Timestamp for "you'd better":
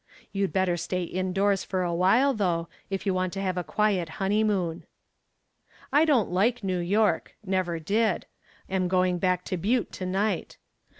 0.33-0.77